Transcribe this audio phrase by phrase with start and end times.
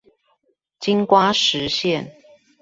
[0.79, 2.11] 金瓜石線